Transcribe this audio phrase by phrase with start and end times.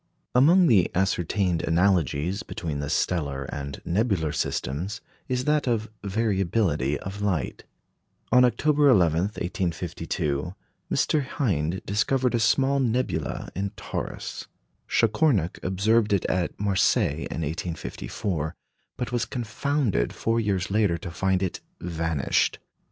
[0.33, 7.21] Among the ascertained analogies between the stellar and nebular systems is that of variability of
[7.21, 7.65] light.
[8.31, 10.55] On October 11, 1852,
[10.91, 11.23] Mr.
[11.23, 14.47] Hind discovered a small nebula in Taurus.
[14.87, 18.55] Chacornac observed it at Marseilles in 1854,
[18.97, 22.57] but was confounded four years later to find it vanished.